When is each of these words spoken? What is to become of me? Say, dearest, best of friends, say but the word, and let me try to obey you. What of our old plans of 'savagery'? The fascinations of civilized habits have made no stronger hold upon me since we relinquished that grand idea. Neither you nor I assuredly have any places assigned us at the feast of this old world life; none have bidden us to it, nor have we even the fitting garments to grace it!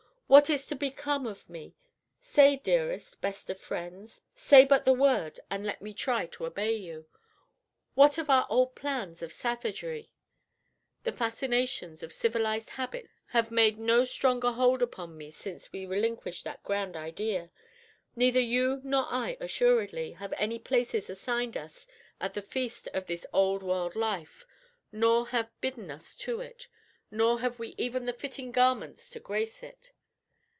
What 0.31 0.49
is 0.49 0.65
to 0.67 0.75
become 0.77 1.27
of 1.27 1.49
me? 1.49 1.75
Say, 2.21 2.55
dearest, 2.55 3.19
best 3.19 3.49
of 3.49 3.59
friends, 3.59 4.21
say 4.33 4.63
but 4.63 4.85
the 4.85 4.93
word, 4.93 5.41
and 5.49 5.65
let 5.65 5.81
me 5.81 5.93
try 5.93 6.25
to 6.27 6.45
obey 6.45 6.71
you. 6.71 7.05
What 7.95 8.17
of 8.17 8.29
our 8.29 8.47
old 8.49 8.73
plans 8.73 9.21
of 9.21 9.33
'savagery'? 9.33 10.13
The 11.03 11.11
fascinations 11.11 12.01
of 12.01 12.13
civilized 12.13 12.69
habits 12.69 13.09
have 13.31 13.51
made 13.51 13.77
no 13.77 14.05
stronger 14.05 14.53
hold 14.53 14.81
upon 14.81 15.17
me 15.17 15.31
since 15.31 15.73
we 15.73 15.85
relinquished 15.85 16.45
that 16.45 16.63
grand 16.63 16.95
idea. 16.95 17.51
Neither 18.15 18.39
you 18.39 18.79
nor 18.85 19.07
I 19.09 19.35
assuredly 19.41 20.13
have 20.13 20.33
any 20.37 20.59
places 20.59 21.09
assigned 21.09 21.57
us 21.57 21.87
at 22.21 22.35
the 22.35 22.41
feast 22.41 22.87
of 22.93 23.05
this 23.05 23.25
old 23.33 23.63
world 23.63 23.97
life; 23.97 24.45
none 24.93 25.25
have 25.25 25.49
bidden 25.59 25.91
us 25.91 26.15
to 26.23 26.39
it, 26.39 26.69
nor 27.11 27.41
have 27.41 27.59
we 27.59 27.75
even 27.77 28.05
the 28.05 28.13
fitting 28.13 28.53
garments 28.53 29.09
to 29.09 29.19
grace 29.19 29.61
it! 29.61 29.91